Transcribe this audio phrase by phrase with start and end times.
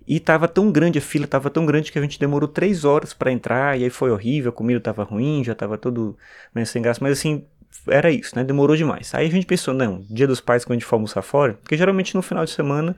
[0.07, 3.13] E tava tão grande a fila, tava tão grande que a gente demorou três horas
[3.13, 6.17] para entrar, e aí foi horrível, a comida tava ruim, já tava todo
[6.53, 7.43] meio sem graça, mas assim,
[7.87, 8.43] era isso, né?
[8.43, 9.13] Demorou demais.
[9.13, 11.77] Aí a gente pensou, não, dia dos pais quando a gente for almoçar fora, porque
[11.77, 12.95] geralmente no final de semana,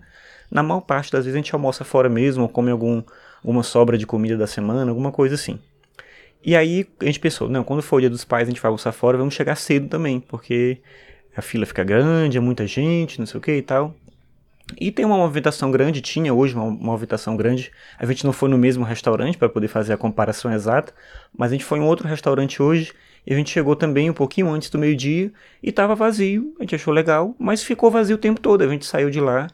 [0.50, 3.04] na maior parte das vezes a gente almoça fora mesmo, ou come algum,
[3.38, 5.60] alguma sobra de comida da semana, alguma coisa assim.
[6.44, 8.70] E aí a gente pensou, não, quando for o dia dos pais a gente vai
[8.70, 10.80] almoçar fora, vamos chegar cedo também, porque
[11.36, 13.96] a fila fica grande, é muita gente, não sei o que e tal.
[14.80, 17.72] E tem uma movimentação grande, tinha hoje uma movimentação grande.
[18.00, 20.94] A gente não foi no mesmo restaurante para poder fazer a comparação exata,
[21.38, 22.94] mas a gente foi em outro restaurante hoje
[23.26, 25.32] e a gente chegou também um pouquinho antes do meio-dia
[25.62, 26.56] e estava vazio.
[26.60, 28.64] A gente achou legal, mas ficou vazio o tempo todo.
[28.64, 29.48] A gente saiu de lá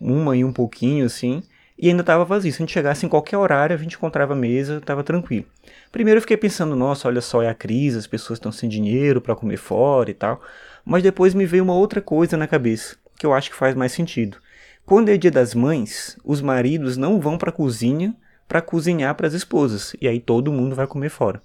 [0.00, 1.42] uma e um pouquinho assim
[1.78, 2.52] e ainda estava vazio.
[2.52, 5.46] Se a gente chegasse em qualquer horário, a gente encontrava mesa, estava tranquilo.
[5.90, 9.20] Primeiro eu fiquei pensando, nossa, olha só, é a crise, as pessoas estão sem dinheiro
[9.20, 10.40] para comer fora e tal.
[10.84, 13.92] Mas depois me veio uma outra coisa na cabeça, que eu acho que faz mais
[13.92, 14.38] sentido.
[14.86, 18.14] Quando é dia das mães, os maridos não vão para a cozinha
[18.46, 21.40] para cozinhar para as esposas, e aí todo mundo vai comer fora.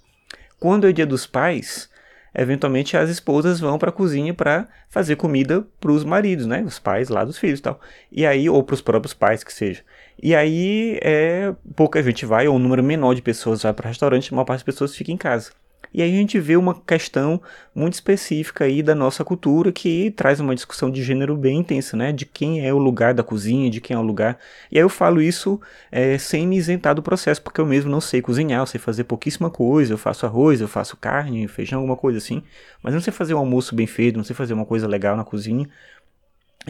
[0.58, 1.88] Quando é dia dos pais,
[2.34, 6.62] eventualmente as esposas vão para a cozinha para fazer comida para os maridos, né?
[6.62, 7.80] Os pais lá dos filhos e tal.
[8.10, 9.82] E aí, ou para os próprios pais, que seja.
[10.22, 13.88] E aí, é, pouca gente vai, ou um número menor de pessoas vai para o
[13.88, 15.50] restaurante, a maior parte das pessoas fica em casa.
[15.92, 17.40] E aí a gente vê uma questão
[17.74, 22.12] muito específica aí da nossa cultura que traz uma discussão de gênero bem intensa, né?
[22.12, 24.38] De quem é o lugar da cozinha, de quem é o lugar.
[24.70, 28.00] E aí eu falo isso é, sem me isentar do processo, porque eu mesmo não
[28.00, 31.96] sei cozinhar, eu sei fazer pouquíssima coisa, eu faço arroz, eu faço carne, feijão, alguma
[31.96, 32.42] coisa assim.
[32.82, 35.24] Mas não sei fazer um almoço bem feito, não sei fazer uma coisa legal na
[35.24, 35.68] cozinha.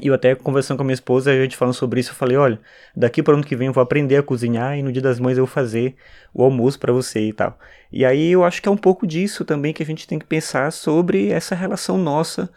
[0.00, 2.36] E eu até conversando com a minha esposa, a gente falando sobre isso, eu falei,
[2.36, 2.60] olha,
[2.94, 5.36] daqui para ano que vem eu vou aprender a cozinhar e no dia das mães
[5.36, 5.96] eu vou fazer
[6.32, 7.58] o almoço para você e tal.
[7.90, 10.24] E aí eu acho que é um pouco disso também que a gente tem que
[10.24, 12.48] pensar sobre essa relação nossa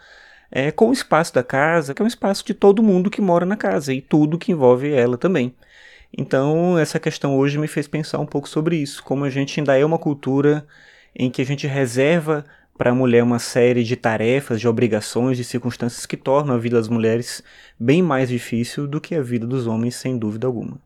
[0.50, 3.44] é, com o espaço da casa, que é um espaço de todo mundo que mora
[3.44, 5.52] na casa e tudo que envolve ela também.
[6.16, 9.76] Então, essa questão hoje me fez pensar um pouco sobre isso, como a gente ainda
[9.76, 10.64] é uma cultura
[11.14, 12.44] em que a gente reserva
[12.76, 16.76] para a mulher uma série de tarefas, de obrigações, de circunstâncias que tornam a vida
[16.76, 17.42] das mulheres
[17.78, 20.80] bem mais difícil do que a vida dos homens, sem dúvida alguma.